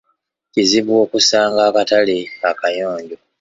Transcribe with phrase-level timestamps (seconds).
[0.51, 2.17] Kizibu okusanga akatale
[2.49, 3.17] akayonjo.